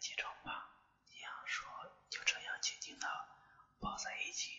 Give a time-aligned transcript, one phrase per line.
[0.00, 0.66] 起床吧。
[1.04, 1.68] 你样说
[2.08, 3.06] 就这样静静的
[3.78, 4.50] 抱在一起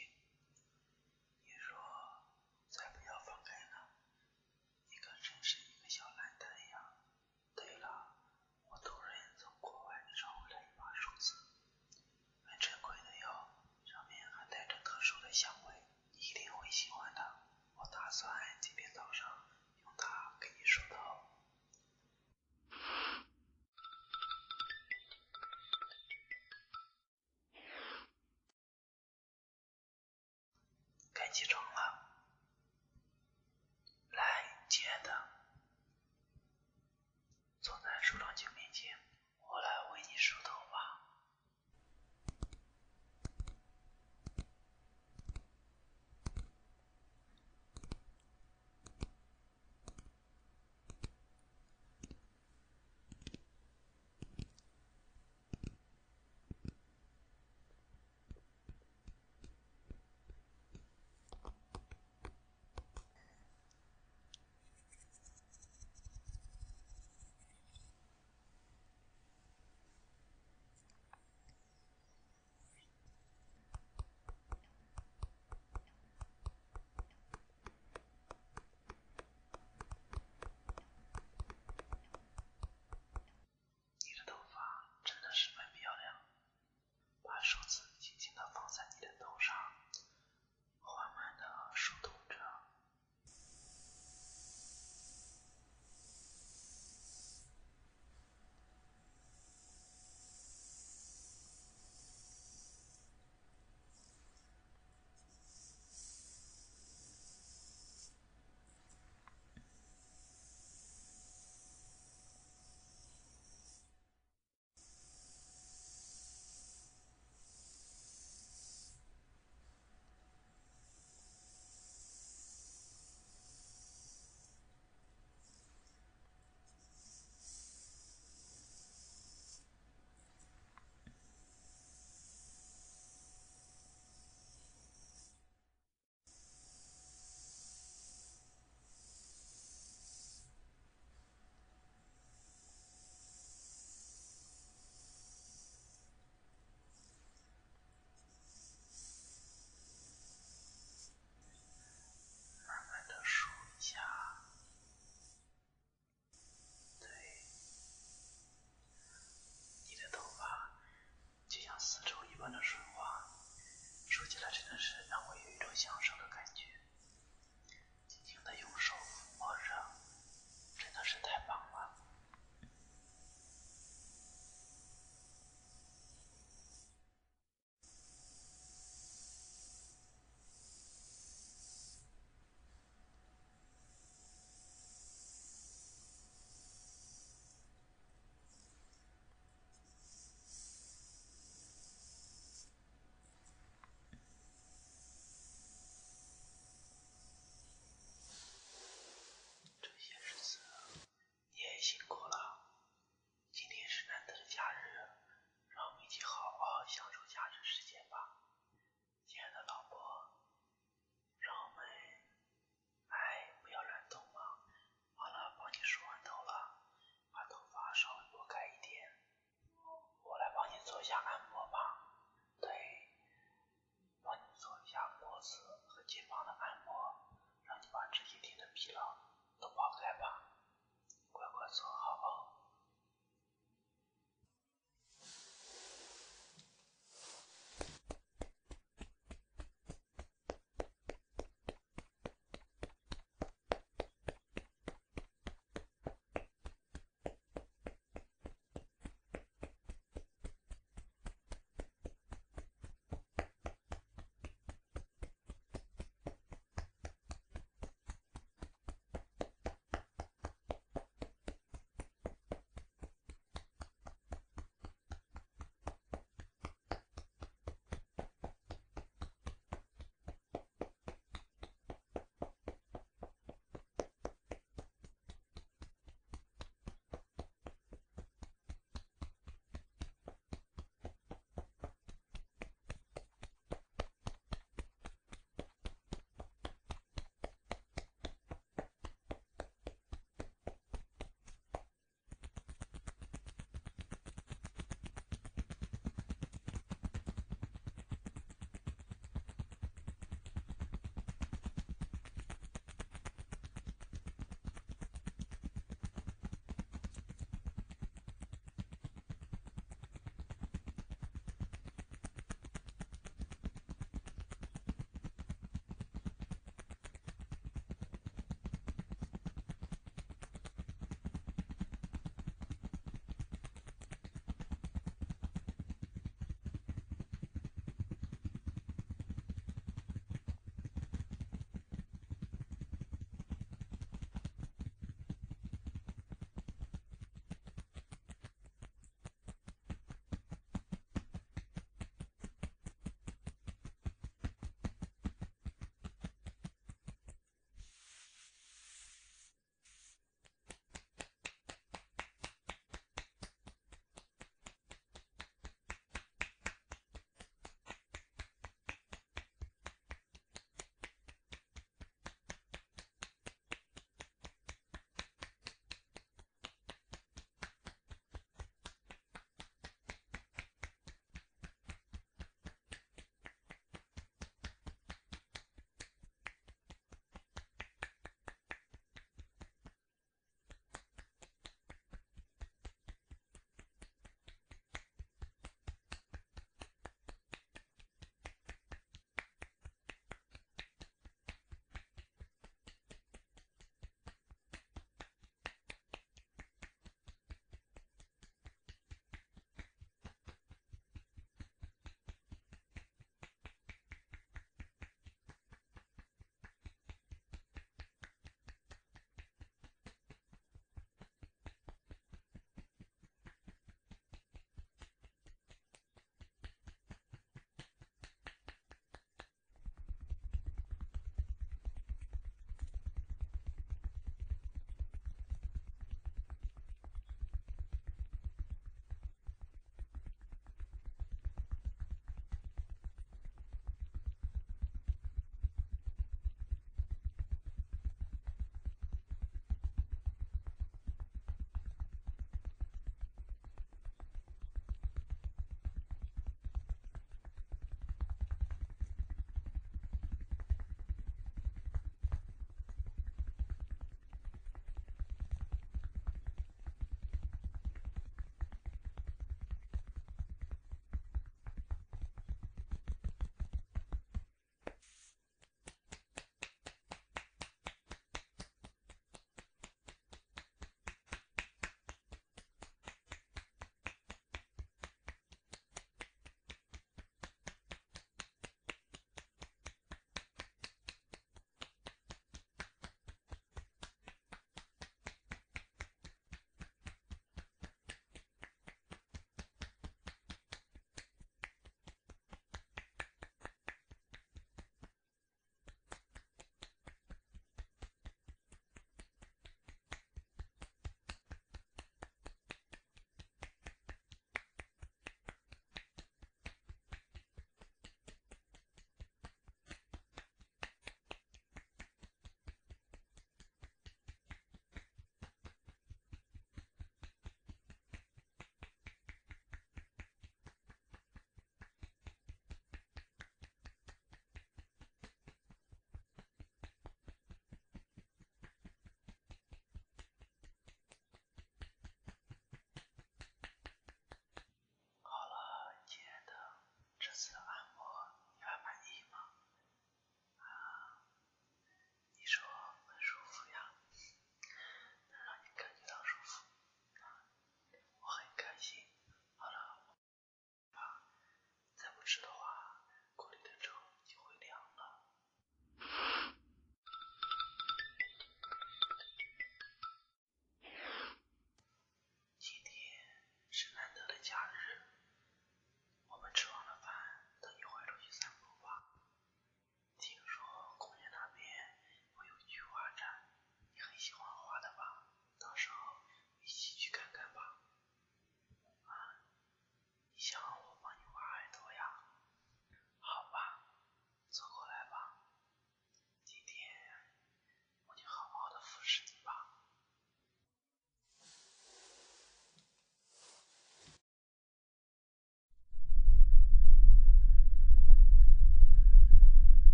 [31.31, 31.60] 起床。